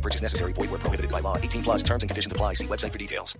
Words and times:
Purchase 0.00 0.22
necessary. 0.22 0.54
Void 0.54 0.70
where 0.70 0.78
prohibited 0.78 1.10
by 1.10 1.20
law. 1.20 1.36
18 1.36 1.62
plus 1.62 1.82
terms 1.82 2.02
and 2.02 2.08
conditions 2.08 2.32
apply. 2.32 2.54
See 2.54 2.66
website 2.66 2.92
for 2.92 2.98
details. 2.98 3.36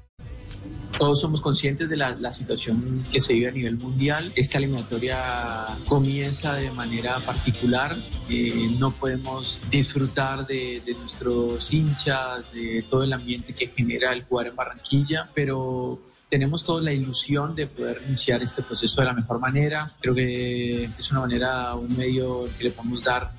Todos 0.99 1.21
somos 1.21 1.41
conscientes 1.41 1.89
de 1.89 1.97
la, 1.97 2.11
la, 2.11 2.33
situación 2.33 3.07
que 3.11 3.21
se 3.21 3.33
vive 3.33 3.49
a 3.49 3.53
nivel 3.53 3.77
mundial. 3.77 4.33
Esta 4.35 4.59
eliminatoria 4.59 5.67
comienza 5.87 6.55
de 6.55 6.71
manera 6.73 7.19
particular. 7.21 7.97
Eh, 8.29 8.69
no 8.79 8.91
podemos 8.91 9.59
disfrutar 9.71 10.47
de, 10.47 10.83
de, 10.85 10.95
nuestros 10.95 11.73
hinchas, 11.73 12.53
de 12.53 12.85
todo 12.91 13.05
el 13.05 13.13
ambiente 13.13 13.55
que 13.55 13.69
genera 13.69 14.13
el 14.13 14.25
jugar 14.25 14.49
en 14.49 14.57
Barranquilla, 14.57 15.31
pero 15.33 16.10
tenemos 16.31 16.65
toda 16.65 16.81
la 16.81 16.93
ilusión 16.93 17.57
de 17.57 17.67
poder 17.67 18.01
iniciar 18.07 18.41
este 18.43 18.63
proceso 18.63 19.01
de 19.01 19.07
la 19.09 19.13
mejor 19.13 19.41
manera. 19.41 19.93
Creo 20.01 20.15
que 20.15 20.85
es 20.85 21.11
una 21.11 21.21
manera, 21.23 21.75
un 21.75 21.95
medio 21.97 22.49
que 22.57 22.65
le 22.65 22.71
podemos 22.71 23.03
dar 23.03 23.33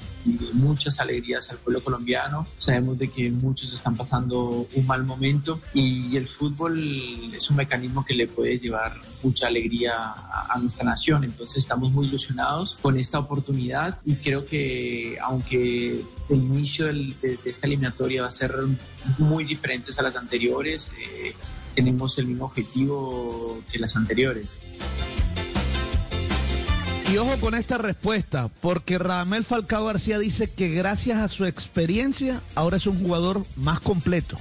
muchas 0.53 0.99
alegrías 0.99 1.49
al 1.49 1.57
pueblo 1.57 1.83
colombiano. 1.83 2.45
Sabemos 2.57 2.99
de 2.99 3.07
que 3.07 3.31
muchos 3.31 3.73
están 3.73 3.95
pasando 3.95 4.67
un 4.73 4.85
mal 4.85 5.03
momento 5.03 5.61
y 5.73 6.15
el 6.17 6.27
fútbol 6.27 7.33
es 7.33 7.49
un 7.49 7.55
mecanismo 7.55 8.05
que 8.05 8.13
le 8.13 8.27
puede 8.27 8.59
llevar 8.59 8.99
mucha 9.23 9.47
alegría 9.47 10.13
a, 10.13 10.59
nuestra 10.59 10.83
nación. 10.83 11.23
Entonces 11.23 11.57
estamos 11.57 11.91
muy 11.91 12.07
ilusionados 12.07 12.77
con 12.81 12.99
esta 12.99 13.19
oportunidad 13.19 13.97
y 14.05 14.15
creo 14.15 14.45
que 14.45 15.17
aunque 15.21 16.03
el 16.29 16.37
inicio 16.37 16.87
de, 16.87 17.39
esta 17.45 17.67
eliminatoria 17.67 18.21
va 18.23 18.27
a 18.27 18.31
ser 18.31 18.53
muy 19.17 19.45
diferente 19.45 19.91
a 19.97 20.01
las 20.03 20.15
anteriores, 20.15 20.91
eh, 20.99 21.33
tenemos 21.75 22.17
el 22.17 22.27
mismo 22.27 22.45
objetivo 22.45 23.61
que 23.71 23.79
las 23.79 23.95
anteriores. 23.95 24.47
Y 27.11 27.17
ojo 27.17 27.37
con 27.41 27.55
esta 27.55 27.77
respuesta, 27.77 28.49
porque 28.61 28.97
Radamel 28.97 29.43
Falcao 29.43 29.85
García 29.85 30.17
dice 30.17 30.49
que 30.49 30.69
gracias 30.69 31.17
a 31.17 31.27
su 31.27 31.45
experiencia 31.45 32.41
ahora 32.55 32.77
es 32.77 32.87
un 32.87 33.03
jugador 33.03 33.45
más 33.57 33.81
completo. 33.81 34.37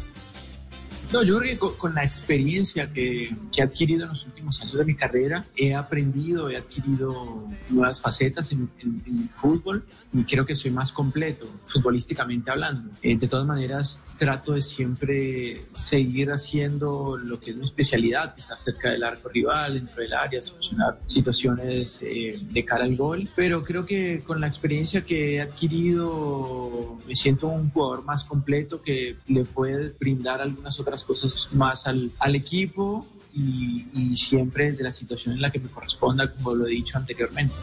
No, 1.13 1.25
yo 1.25 1.41
creo 1.41 1.59
que 1.59 1.77
con, 1.77 1.95
la 1.95 2.05
experiencia 2.05 2.93
que, 2.93 3.35
que, 3.53 3.61
he 3.61 3.65
adquirido 3.65 4.05
en 4.05 4.11
los 4.11 4.25
últimos 4.27 4.61
años 4.61 4.75
de 4.75 4.85
mi 4.85 4.95
carrera, 4.95 5.45
he 5.57 5.75
aprendido, 5.75 6.49
he 6.49 6.57
adquirido 6.57 7.49
nuevas 7.69 8.01
facetas 8.01 8.53
en, 8.53 8.71
en, 8.79 9.03
en 9.05 9.29
fútbol 9.31 9.85
y 10.13 10.25
creo 10.25 10.45
que 10.45 10.55
soy 10.55 10.71
más 10.71 10.93
completo, 10.93 11.47
futbolísticamente 11.67 12.51
hablando. 12.51 12.91
Eh, 13.03 13.17
de 13.17 13.29
todas 13.29 13.47
maneras, 13.47 14.03
trato 14.19 14.53
de 14.53 14.63
siempre 14.63 15.67
seguir 15.75 16.31
haciendo 16.33 17.17
lo 17.17 17.39
que 17.39 17.51
es 17.51 17.57
mi 17.57 17.65
especialidad, 17.65 18.35
estar 18.37 18.59
cerca 18.59 18.91
del 18.91 19.05
arco 19.05 19.29
rival, 19.29 19.75
dentro 19.75 20.03
del 20.03 20.13
área, 20.13 20.43
solucionar 20.43 20.99
situaciones 21.07 22.01
eh, 22.03 22.39
de 22.41 22.65
cara 22.65 22.85
al 22.85 22.97
gol. 22.97 23.29
Pero 23.37 23.63
creo 23.63 23.87
que 23.87 24.21
con 24.27 24.41
la 24.41 24.49
experiencia 24.49 25.03
que 25.03 25.37
he 25.37 25.41
adquirido, 25.41 26.99
me 27.07 27.15
siento 27.15 27.47
un 27.47 27.71
jugador 27.71 28.05
más 28.05 28.25
completo 28.25 28.83
que 28.83 29.17
le 29.29 29.45
puede 29.45 29.95
brindar 29.99 30.41
algunas 30.41 30.79
otras 30.81 31.00
cosas 31.05 31.49
más 31.53 31.87
al, 31.87 32.11
al 32.19 32.35
equipo 32.35 33.07
y, 33.35 33.87
y, 33.93 34.17
siempre 34.17 34.73
de 34.73 34.83
la 34.83 34.93
situación 34.93 35.35
en 35.35 35.43
la 35.43 35.51
que 35.51 35.61
me 35.61 35.69
corresponda, 35.69 36.33
como 36.33 36.55
lo 36.55 36.67
he 36.67 36.71
dicho 36.71 36.99
anteriormente. 36.99 37.55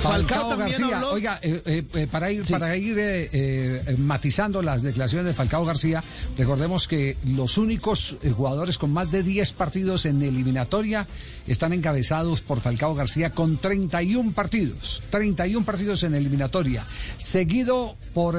Falcao, 0.00 0.56
García, 0.56 1.06
oiga, 1.06 1.38
eh, 1.42 1.84
eh, 1.92 2.06
para 2.10 2.30
ir, 2.30 2.46
sí. 2.46 2.52
para 2.52 2.76
ir 2.76 2.96
eh, 2.98 3.96
matizando 3.98 4.62
las 4.62 4.82
declaraciones 4.82 5.26
de 5.26 5.34
Falcao 5.34 5.64
García, 5.64 6.02
recordemos 6.36 6.86
que 6.88 7.16
los 7.24 7.58
únicos 7.58 8.16
jugadores 8.36 8.78
con 8.78 8.92
más 8.92 9.10
de 9.10 9.22
10 9.22 9.52
partidos 9.52 10.06
en 10.06 10.22
eliminatoria 10.22 11.06
están 11.46 11.72
encabezados 11.72 12.42
por 12.42 12.60
Falcao 12.60 12.94
García 12.94 13.30
con 13.30 13.58
31 13.58 14.32
partidos, 14.32 15.02
31 15.10 15.66
partidos 15.66 16.02
en 16.02 16.14
eliminatoria, 16.14 16.86
seguido 17.16 17.96
por 18.14 18.38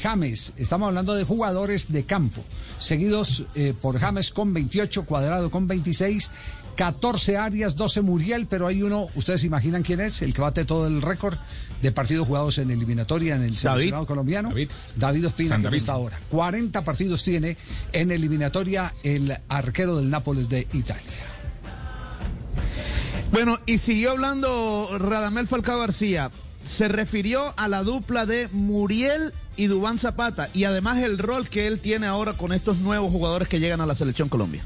James, 0.00 0.52
estamos 0.56 0.88
hablando 0.88 1.14
de 1.14 1.24
jugadores 1.24 1.92
de 1.92 2.04
campo, 2.04 2.42
seguidos 2.78 3.44
por 3.80 3.98
James 3.98 4.30
con 4.30 4.52
28, 4.52 5.04
Cuadrado 5.04 5.50
con 5.50 5.68
26, 5.68 6.30
14 6.80 7.36
Arias, 7.36 7.76
12 7.76 8.00
Muriel, 8.00 8.46
pero 8.48 8.66
hay 8.66 8.82
uno, 8.82 9.08
ustedes 9.14 9.44
imaginan 9.44 9.82
quién 9.82 10.00
es, 10.00 10.22
el 10.22 10.32
que 10.32 10.40
bate 10.40 10.64
todo 10.64 10.86
el 10.86 11.02
récord 11.02 11.36
de 11.82 11.92
partidos 11.92 12.26
jugados 12.26 12.56
en 12.56 12.70
eliminatoria 12.70 13.36
en 13.36 13.42
el 13.42 13.54
seleccionado 13.54 14.06
colombiano. 14.06 14.48
David, 14.48 14.70
David 14.96 15.26
Ospina, 15.26 15.48
San 15.50 15.60
que 15.60 15.64
David. 15.64 15.76
está 15.76 15.92
ahora. 15.92 16.18
40 16.30 16.82
partidos 16.82 17.22
tiene 17.22 17.58
en 17.92 18.10
eliminatoria 18.10 18.94
el 19.02 19.36
arquero 19.50 19.98
del 19.98 20.08
Nápoles 20.08 20.48
de 20.48 20.68
Italia. 20.72 21.04
Bueno, 23.30 23.58
y 23.66 23.76
siguió 23.76 24.12
hablando 24.12 24.88
Radamel 24.98 25.48
Falcao 25.48 25.80
García. 25.80 26.30
Se 26.66 26.88
refirió 26.88 27.52
a 27.58 27.68
la 27.68 27.82
dupla 27.82 28.24
de 28.24 28.48
Muriel 28.52 29.34
y 29.54 29.66
Dubán 29.66 29.98
Zapata 29.98 30.48
y 30.54 30.64
además 30.64 30.96
el 30.96 31.18
rol 31.18 31.46
que 31.46 31.66
él 31.66 31.78
tiene 31.78 32.06
ahora 32.06 32.32
con 32.38 32.54
estos 32.54 32.78
nuevos 32.78 33.12
jugadores 33.12 33.48
que 33.48 33.60
llegan 33.60 33.82
a 33.82 33.86
la 33.86 33.94
selección 33.94 34.30
Colombia 34.30 34.64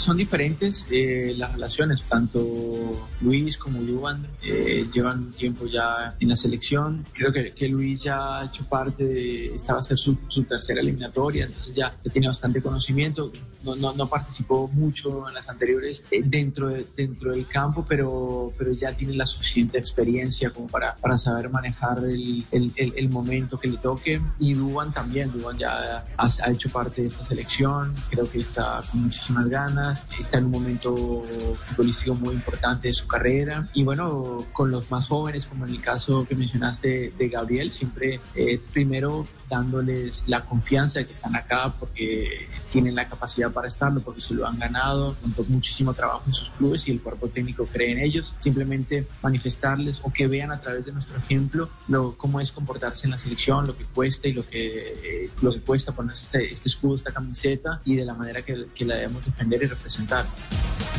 son 0.00 0.16
diferentes 0.16 0.86
eh, 0.90 1.34
las 1.36 1.52
relaciones, 1.52 2.02
tanto 2.02 3.08
Luis 3.20 3.58
como 3.58 3.82
Yuvan 3.82 4.26
eh, 4.42 4.86
llevan 4.92 5.32
tiempo 5.32 5.66
ya 5.66 6.16
en 6.18 6.28
la 6.28 6.36
selección. 6.36 7.04
Creo 7.12 7.32
que, 7.32 7.52
que, 7.52 7.68
Luis 7.68 8.02
ya 8.02 8.40
ha 8.40 8.44
hecho 8.46 8.64
parte 8.64 9.04
de, 9.04 9.54
esta 9.54 9.74
va 9.74 9.80
a 9.80 9.82
ser 9.82 9.98
su, 9.98 10.16
su 10.28 10.44
tercera 10.44 10.80
eliminatoria, 10.80 11.44
entonces 11.44 11.74
ya, 11.74 11.94
ya, 12.02 12.10
tiene 12.10 12.28
bastante 12.28 12.62
conocimiento. 12.62 13.30
No, 13.62 13.76
no, 13.76 13.92
no 13.92 14.08
participó 14.08 14.68
mucho 14.68 15.28
en 15.28 15.34
las 15.34 15.46
anteriores 15.48 16.02
eh, 16.10 16.22
dentro, 16.24 16.68
de, 16.68 16.86
dentro 16.96 17.32
del 17.32 17.46
campo, 17.46 17.84
pero, 17.86 18.54
pero 18.56 18.72
ya 18.72 18.92
tiene 18.92 19.14
la 19.14 19.26
suficiente 19.26 19.76
experiencia 19.76 20.48
como 20.48 20.66
para, 20.66 20.96
para 20.96 21.18
saber 21.18 21.50
manejar 21.50 21.98
el, 22.04 22.42
el, 22.52 22.72
el, 22.76 22.94
el 22.96 23.08
momento 23.10 23.60
que 23.60 23.68
le 23.68 23.76
toque. 23.76 24.20
Y 24.38 24.54
Duban 24.54 24.92
también, 24.92 25.30
Duban 25.30 25.58
ya 25.58 26.04
ha, 26.16 26.26
ha 26.26 26.50
hecho 26.50 26.70
parte 26.70 27.02
de 27.02 27.08
esta 27.08 27.24
selección, 27.24 27.94
creo 28.08 28.30
que 28.30 28.38
está 28.38 28.80
con 28.90 29.02
muchísimas 29.02 29.46
ganas 29.48 29.89
está 29.92 30.38
en 30.38 30.46
un 30.46 30.50
momento 30.50 31.24
futbolístico 31.66 32.14
muy 32.14 32.34
importante 32.34 32.88
de 32.88 32.94
su 32.94 33.06
carrera. 33.06 33.68
Y 33.74 33.82
bueno, 33.82 34.44
con 34.52 34.70
los 34.70 34.90
más 34.90 35.08
jóvenes, 35.08 35.46
como 35.46 35.66
en 35.66 35.74
el 35.74 35.80
caso 35.80 36.26
que 36.26 36.34
mencionaste 36.34 37.12
de 37.16 37.28
Gabriel, 37.28 37.70
siempre 37.70 38.20
eh, 38.34 38.60
primero 38.72 39.26
dándoles 39.48 40.24
la 40.28 40.44
confianza 40.44 41.00
de 41.00 41.06
que 41.06 41.12
están 41.12 41.34
acá 41.34 41.74
porque 41.78 42.48
tienen 42.70 42.94
la 42.94 43.08
capacidad 43.08 43.50
para 43.50 43.68
estarlo, 43.68 44.00
porque 44.00 44.20
se 44.20 44.32
lo 44.32 44.46
han 44.46 44.58
ganado, 44.58 45.16
con 45.36 45.50
muchísimo 45.50 45.92
trabajo 45.92 46.22
en 46.26 46.32
sus 46.32 46.50
clubes 46.50 46.86
y 46.86 46.92
el 46.92 47.00
cuerpo 47.00 47.28
técnico 47.28 47.66
cree 47.66 47.90
en 47.90 47.98
ellos, 47.98 48.34
simplemente 48.38 49.06
manifestarles 49.22 50.00
o 50.02 50.12
que 50.12 50.28
vean 50.28 50.52
a 50.52 50.60
través 50.60 50.86
de 50.86 50.92
nuestro 50.92 51.18
ejemplo 51.18 51.68
lo, 51.88 52.16
cómo 52.16 52.40
es 52.40 52.52
comportarse 52.52 53.06
en 53.06 53.10
la 53.10 53.18
selección, 53.18 53.66
lo 53.66 53.76
que 53.76 53.84
cuesta 53.84 54.28
y 54.28 54.32
lo 54.32 54.48
que, 54.48 55.24
eh, 55.24 55.30
lo 55.42 55.52
que 55.52 55.60
cuesta 55.60 55.92
ponerse 55.92 56.24
este, 56.24 56.52
este 56.52 56.68
escudo, 56.68 56.94
esta 56.94 57.12
camiseta 57.12 57.80
y 57.84 57.96
de 57.96 58.04
la 58.04 58.14
manera 58.14 58.42
que, 58.42 58.66
que 58.74 58.84
la 58.84 58.94
debemos 58.94 59.24
defender 59.24 59.62
y 59.64 59.66
representar. 59.80 60.26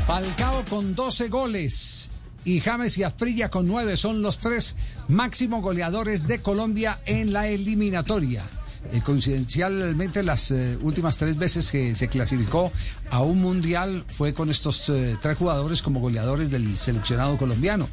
Falcao 0.08 0.66
con 0.70 0.96
12 0.96 1.30
goles 1.30 2.10
y 2.44 2.60
James 2.60 2.98
y 2.98 3.04
Asprilla 3.04 3.50
con 3.50 3.68
9 3.68 3.96
son 3.96 4.22
los 4.22 4.40
tres 4.40 4.76
máximos 5.08 5.62
goleadores 5.62 6.28
de 6.28 6.42
Colombia 6.42 7.00
en 7.06 7.32
la 7.32 7.48
eliminatoria. 7.48 8.44
Eh, 8.92 9.02
coincidencialmente, 9.02 10.24
las 10.24 10.52
eh, 10.52 10.78
últimas 10.82 11.16
tres 11.16 11.38
veces 11.38 11.72
que 11.72 11.94
se 11.96 12.08
clasificó 12.08 12.72
a 13.12 13.22
un 13.22 13.40
mundial 13.40 14.04
fue 14.08 14.34
con 14.34 14.50
estos 14.50 14.90
eh, 14.90 15.18
tres 15.22 15.38
jugadores 15.38 15.82
como 15.82 16.00
goleadores 16.00 16.50
del 16.50 16.78
seleccionado 16.78 17.38
colombiano. 17.38 17.88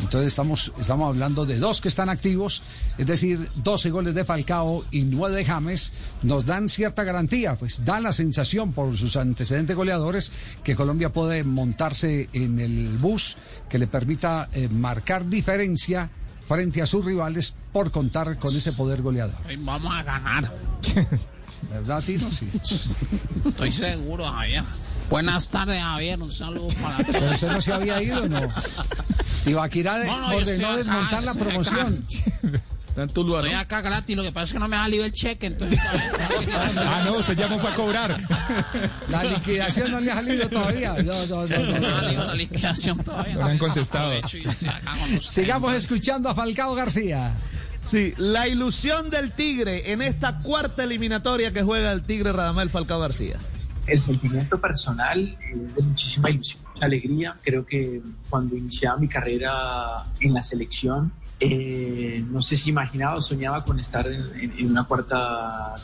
Entonces 0.00 0.28
estamos, 0.28 0.72
estamos 0.78 1.08
hablando 1.08 1.46
de 1.46 1.58
dos 1.58 1.80
que 1.80 1.88
están 1.88 2.08
activos, 2.08 2.62
es 2.98 3.06
decir, 3.06 3.48
12 3.56 3.90
goles 3.90 4.14
de 4.14 4.24
Falcao 4.24 4.84
y 4.90 5.02
9 5.02 5.36
de 5.36 5.44
James, 5.44 5.92
nos 6.22 6.44
dan 6.44 6.68
cierta 6.68 7.04
garantía, 7.04 7.56
pues 7.56 7.84
da 7.84 8.00
la 8.00 8.12
sensación 8.12 8.72
por 8.72 8.96
sus 8.96 9.16
antecedentes 9.16 9.74
goleadores 9.76 10.32
que 10.62 10.76
Colombia 10.76 11.10
puede 11.10 11.44
montarse 11.44 12.28
en 12.32 12.58
el 12.58 12.98
bus 12.98 13.38
que 13.68 13.78
le 13.78 13.86
permita 13.86 14.48
eh, 14.52 14.68
marcar 14.68 15.28
diferencia 15.28 16.10
frente 16.46 16.82
a 16.82 16.86
sus 16.86 17.04
rivales 17.04 17.54
por 17.72 17.90
contar 17.90 18.38
con 18.38 18.54
ese 18.54 18.72
poder 18.72 19.02
goleador. 19.02 19.36
Vamos 19.58 19.94
a 19.94 20.02
ganar. 20.02 20.54
¿Verdad, 21.70 22.02
Tino? 22.04 22.30
Sí. 22.30 22.50
Estoy 23.44 23.72
seguro, 23.72 24.30
Javier. 24.30 24.64
Buenas 25.10 25.50
tardes, 25.50 25.80
Javier. 25.82 26.20
Un 26.20 26.32
saludo 26.32 26.68
para 26.80 26.96
todos. 26.98 27.10
¿Pero 27.12 27.30
usted 27.32 27.48
no 27.48 27.60
se 27.60 27.72
había 27.72 28.02
ido 28.02 28.28
no? 28.28 28.40
Ibaquirá 29.46 30.04
No, 30.04 30.20
no, 30.20 30.26
ordenó 30.26 30.40
estoy 30.40 30.64
acá, 30.64 30.76
desmontar 30.76 31.22
la 31.24 31.34
promoción. 31.34 32.06
Está 32.08 32.60
en 32.96 33.08
Tuluá, 33.08 33.38
Estoy 33.38 33.52
¿no? 33.52 33.58
acá 33.58 33.80
gratis, 33.80 34.16
lo 34.16 34.22
que 34.22 34.32
pasa 34.32 34.44
es 34.44 34.52
que 34.52 34.58
no 34.58 34.68
me 34.68 34.76
ha 34.76 34.80
salido 34.80 35.04
el 35.04 35.12
cheque, 35.12 35.46
entonces... 35.46 35.80
Ah, 36.76 37.02
no, 37.04 37.18
usted 37.18 37.36
ya 37.36 37.48
no 37.48 37.58
fue 37.58 37.70
a 37.70 37.74
cobrar. 37.74 38.16
La 39.08 39.24
liquidación 39.24 39.90
no 39.90 40.00
le 40.00 40.12
ha 40.12 40.14
salido 40.16 40.48
todavía. 40.48 40.94
No, 41.02 41.26
no, 41.26 41.46
no, 41.46 41.80
no, 41.80 42.24
la 42.24 42.34
liquidación 42.34 43.02
todavía. 43.02 43.34
No 43.34 43.46
le 43.46 43.52
han 43.52 43.58
contestado. 43.58 44.12
Sigamos 45.20 45.74
escuchando 45.74 46.28
a 46.28 46.34
Falcao 46.34 46.74
García. 46.74 47.32
Sí, 47.84 48.14
la 48.16 48.48
ilusión 48.48 49.10
del 49.10 49.32
Tigre 49.32 49.92
en 49.92 50.02
esta 50.02 50.40
cuarta 50.40 50.84
eliminatoria 50.84 51.52
que 51.52 51.62
juega 51.62 51.92
el 51.92 52.02
Tigre 52.02 52.32
Radamel 52.32 52.70
Falcao 52.70 53.00
García. 53.00 53.36
El 53.86 54.00
sentimiento 54.00 54.58
personal 54.60 55.20
eh, 55.20 55.66
es 55.68 55.74
de 55.74 55.82
muchísima 55.82 56.30
ilusión, 56.30 56.62
alegría. 56.80 57.36
Creo 57.42 57.66
que 57.66 58.00
cuando 58.30 58.56
iniciaba 58.56 58.96
mi 58.96 59.08
carrera 59.08 60.02
en 60.20 60.32
la 60.32 60.42
selección, 60.42 61.12
eh, 61.40 62.24
no 62.30 62.40
sé 62.40 62.56
si 62.56 62.70
imaginaba 62.70 63.16
o 63.16 63.22
soñaba 63.22 63.64
con 63.64 63.78
estar 63.80 64.06
en, 64.06 64.66
una 64.66 64.84
cuarta, 64.84 65.74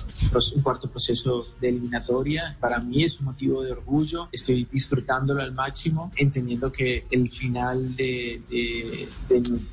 un 0.54 0.62
cuarto 0.62 0.88
proceso 0.90 1.46
de 1.60 1.68
eliminatoria. 1.68 2.56
Para 2.60 2.78
mí 2.78 3.04
es 3.04 3.18
un 3.20 3.26
motivo 3.26 3.62
de 3.62 3.72
orgullo. 3.72 4.28
Estoy 4.32 4.66
disfrutándolo 4.70 5.42
al 5.42 5.52
máximo, 5.52 6.12
entendiendo 6.16 6.70
que 6.70 7.06
el 7.10 7.28
final 7.30 7.96
de 7.96 9.08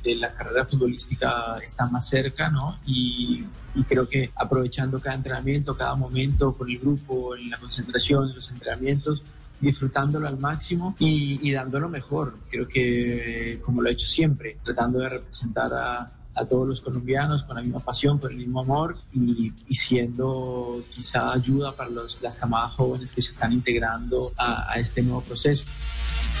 la 0.04 0.34
carrera 0.34 0.66
futbolística 0.66 1.58
está 1.64 1.86
más 1.86 2.08
cerca, 2.08 2.50
¿no? 2.50 2.78
Y, 2.84 3.44
y 3.74 3.84
creo 3.84 4.08
que 4.08 4.30
aprovechando 4.34 5.00
cada 5.00 5.14
entrenamiento, 5.14 5.76
cada 5.76 5.94
momento 5.94 6.52
con 6.52 6.68
el 6.68 6.78
grupo, 6.78 7.36
en 7.36 7.50
la 7.50 7.58
concentración, 7.58 8.28
en 8.28 8.34
los 8.34 8.50
entrenamientos, 8.50 9.22
disfrutándolo 9.60 10.28
al 10.28 10.38
máximo 10.38 10.94
y, 10.98 11.48
y 11.48 11.52
dando 11.52 11.80
lo 11.80 11.88
mejor. 11.88 12.34
Creo 12.50 12.68
que, 12.68 13.60
como 13.64 13.82
lo 13.82 13.88
he 13.88 13.92
hecho 13.92 14.06
siempre, 14.06 14.58
tratando 14.64 14.98
de 15.00 15.08
representar 15.08 15.72
a, 15.74 16.12
a 16.34 16.44
todos 16.44 16.68
los 16.68 16.80
colombianos 16.80 17.42
con 17.42 17.56
la 17.56 17.62
misma 17.62 17.80
pasión, 17.80 18.18
con 18.18 18.30
el 18.30 18.38
mismo 18.38 18.60
amor 18.60 18.96
y, 19.12 19.52
siendo 19.74 20.82
quizá 20.90 21.32
ayuda 21.32 21.72
para 21.72 21.90
los, 21.90 22.22
las 22.22 22.36
camadas 22.36 22.74
jóvenes 22.74 23.12
que 23.12 23.22
se 23.22 23.32
están 23.32 23.52
integrando 23.52 24.32
a 24.36 24.78
este 24.78 25.02
nuevo 25.02 25.22
proceso. 25.22 25.64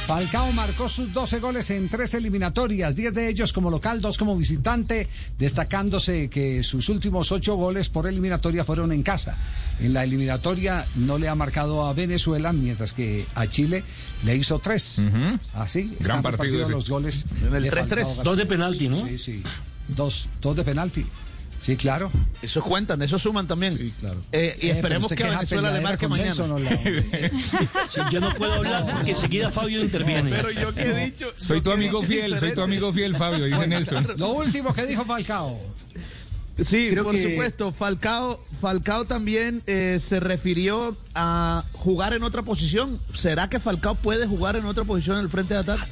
Falcao 0.08 0.50
marcó 0.52 0.88
sus 0.88 1.12
12 1.12 1.38
goles 1.38 1.68
en 1.68 1.86
tres 1.90 2.14
eliminatorias, 2.14 2.96
10 2.96 3.12
de 3.12 3.28
ellos 3.28 3.52
como 3.52 3.68
local, 3.68 4.00
2 4.00 4.16
como 4.16 4.38
visitante, 4.38 5.06
destacándose 5.38 6.30
que 6.30 6.62
sus 6.62 6.88
últimos 6.88 7.30
8 7.30 7.54
goles 7.56 7.90
por 7.90 8.06
eliminatoria 8.06 8.64
fueron 8.64 8.90
en 8.92 9.02
casa. 9.02 9.36
En 9.80 9.92
la 9.92 10.04
eliminatoria 10.04 10.86
no 10.94 11.18
le 11.18 11.28
ha 11.28 11.34
marcado 11.34 11.86
a 11.86 11.92
Venezuela, 11.92 12.54
mientras 12.54 12.94
que 12.94 13.26
a 13.34 13.46
Chile 13.48 13.84
le 14.24 14.34
hizo 14.34 14.58
3. 14.58 14.98
Ujú. 14.98 15.38
Así, 15.52 15.94
Gran 16.00 16.20
están 16.20 16.22
partido 16.22 16.66
los 16.70 16.88
goles. 16.88 17.26
En 17.46 17.54
el 17.54 17.64
de 17.64 17.70
3-3. 17.70 17.74
Falcao 17.74 17.96
García. 18.06 18.24
Dos 18.24 18.36
de 18.38 18.46
penalti, 18.46 18.88
¿no? 18.88 19.06
Sí, 19.06 19.18
sí. 19.18 19.42
Dos, 19.88 20.30
dos 20.40 20.56
de 20.56 20.64
penalti. 20.64 21.04
Sí, 21.60 21.76
claro. 21.76 22.10
Eso 22.40 22.62
cuentan, 22.62 23.02
eso 23.02 23.18
suman 23.18 23.46
también. 23.46 23.76
Sí, 23.76 23.92
claro. 24.00 24.20
Eh, 24.32 24.56
y 24.62 24.66
Eh, 24.68 24.70
esperemos 24.76 25.04
usted 25.10 25.16
que 25.16 25.24
a 25.24 25.30
Venezuela 25.30 25.70
le 25.72 25.80
marque 25.80 26.08
mañana. 26.08 26.28
Nelson, 26.28 26.52
¿o 26.52 26.58
la- 26.58 26.70
Sí, 27.88 28.00
yo 28.10 28.20
no 28.20 28.32
puedo 28.34 28.54
hablar 28.54 28.86
porque 28.92 29.10
enseguida 29.10 29.50
Fabio 29.50 29.82
interviene. 29.82 30.30
Pero 30.30 30.50
yo 30.52 30.74
que 30.74 30.82
he 30.82 31.04
dicho. 31.06 31.26
Soy 31.36 31.58
yo 31.58 31.62
tu 31.64 31.70
amigo 31.72 32.02
fiel, 32.02 32.38
soy 32.38 32.54
tu 32.54 32.62
amigo 32.62 32.92
fiel, 32.92 33.14
Fabio, 33.16 33.44
dice 33.44 33.66
Nelson. 33.66 34.06
Lo 34.16 34.28
último 34.32 34.72
que 34.72 34.86
dijo 34.86 35.04
Falcao. 35.04 35.60
Sí, 36.64 36.88
Creo 36.90 37.04
por 37.04 37.14
que- 37.14 37.22
supuesto. 37.22 37.70
Falcao, 37.72 38.44
Falcao 38.60 39.04
también 39.04 39.62
eh, 39.66 39.98
se 40.00 40.18
refirió 40.20 40.96
a 41.14 41.64
jugar 41.72 42.14
en 42.14 42.22
otra 42.24 42.42
posición. 42.42 42.98
¿Será 43.14 43.48
que 43.48 43.60
Falcao 43.60 43.94
puede 43.94 44.26
jugar 44.26 44.56
en 44.56 44.64
otra 44.64 44.82
posición 44.84 45.18
en 45.18 45.24
el 45.24 45.30
frente 45.30 45.54
de 45.54 45.60
ataque? 45.60 45.84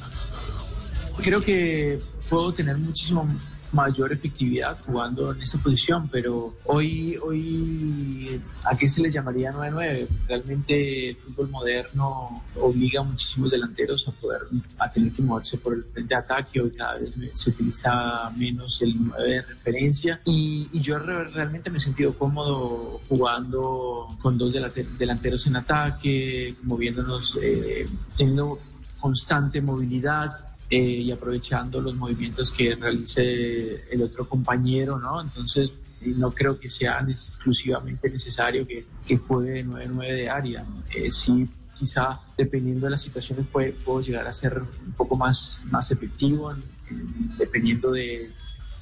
creo 1.23 1.41
que 1.41 1.99
puedo 2.29 2.53
tener 2.53 2.77
muchísimo 2.77 3.27
mayor 3.71 4.13
efectividad 4.13 4.77
jugando 4.85 5.33
en 5.33 5.41
esa 5.41 5.57
posición, 5.59 6.07
pero 6.09 6.55
hoy, 6.65 7.17
hoy 7.17 8.41
¿a 8.63 8.75
qué 8.75 8.87
se 8.87 9.01
le 9.01 9.11
llamaría 9.11 9.51
9-9? 9.51 10.07
Realmente 10.27 11.09
el 11.09 11.15
fútbol 11.17 11.49
moderno 11.49 12.43
obliga 12.55 13.01
a 13.01 13.03
muchísimos 13.03 13.51
delanteros 13.51 14.07
a 14.07 14.11
poder 14.11 14.41
a 14.79 14.89
tener 14.91 15.11
que 15.11 15.21
moverse 15.21 15.57
por 15.57 15.73
el 15.73 15.83
frente 15.83 16.13
de 16.15 16.19
ataque, 16.19 16.61
hoy 16.61 16.71
cada 16.71 16.97
vez 16.97 17.11
se 17.33 17.49
utiliza 17.49 18.29
menos 18.35 18.81
el 18.81 18.93
9 19.05 19.29
de 19.31 19.41
referencia. 19.41 20.21
Y, 20.25 20.69
y 20.71 20.79
yo 20.79 20.97
re- 20.99 21.27
realmente 21.27 21.69
me 21.69 21.77
he 21.77 21.81
sentido 21.81 22.13
cómodo 22.13 23.01
jugando 23.09 24.07
con 24.21 24.37
dos 24.37 24.53
delante- 24.53 24.87
delanteros 24.97 25.45
en 25.47 25.55
ataque, 25.57 26.55
moviéndonos, 26.63 27.37
eh, 27.41 27.85
teniendo 28.15 28.59
constante 28.99 29.61
movilidad 29.61 30.33
eh, 30.69 30.77
y 30.79 31.11
aprovechando 31.11 31.79
los 31.81 31.95
movimientos 31.95 32.51
que 32.51 32.75
realice 32.75 33.83
el 33.91 34.01
otro 34.01 34.27
compañero, 34.27 34.99
¿no? 34.99 35.21
Entonces, 35.21 35.71
eh, 36.01 36.13
no 36.15 36.31
creo 36.31 36.59
que 36.59 36.69
sea 36.69 36.99
exclusivamente 37.07 38.09
necesario 38.09 38.67
que, 38.67 38.85
juegue 39.17 39.63
9-9 39.65 40.13
de 40.13 40.29
área. 40.29 40.65
Eh, 40.93 41.09
sí, 41.11 41.47
quizá 41.77 42.19
dependiendo 42.37 42.87
de 42.87 42.91
las 42.91 43.01
situaciones 43.01 43.45
puede- 43.51 43.71
puedo 43.71 44.01
llegar 44.01 44.27
a 44.27 44.33
ser 44.33 44.59
un 44.85 44.91
poco 44.93 45.15
más, 45.15 45.65
más 45.71 45.89
efectivo, 45.91 46.51
en- 46.51 47.37
dependiendo 47.37 47.91
de, 47.91 48.31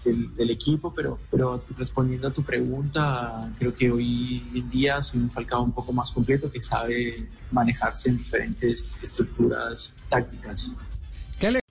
del, 0.04 0.34
del 0.36 0.50
equipo, 0.52 0.94
pero, 0.94 1.20
pero 1.32 1.64
respondiendo 1.78 2.28
a 2.28 2.32
tu 2.32 2.44
pregunta, 2.44 3.52
creo 3.60 3.74
que 3.76 3.92
hoy 3.92 4.44
en 4.54 4.70
día 4.70 5.02
soy 5.04 5.20
un 5.20 5.30
Falcao 5.32 5.64
un 5.64 5.72
poco 5.72 5.92
más 5.94 6.12
completo 6.12 6.52
que 6.52 6.62
sabe 6.62 7.28
manejarse 7.52 8.10
en 8.10 8.18
diferentes 8.18 8.96
estructuras 9.02 9.94
tácticas. 10.10 10.70